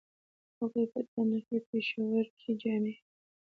د 0.55 0.57
هغې 0.59 0.83
په 0.91 0.99
تن 1.09 1.25
نخي 1.31 1.57
پېښورۍ 1.69 2.49
جامې 2.61 2.93
وې 2.95 2.95